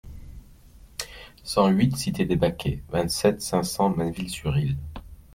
cent 1.43 1.67
huit 1.67 1.95
cité 1.95 2.25
des 2.25 2.35
Baquets, 2.35 2.81
vingt-sept, 2.89 3.39
cinq 3.39 3.61
cents, 3.61 3.91
Manneville-sur-Risle 3.91 4.75